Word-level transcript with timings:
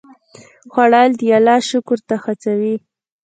خوړل 0.71 1.09
د 1.19 1.21
الله 1.37 1.57
شکر 1.69 1.99
ته 2.07 2.15
هڅوي 2.23 2.75